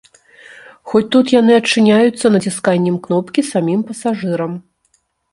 [0.91, 4.57] Хоць тут яны адчыняюцца націсканнем кнопкі самім пасажырам.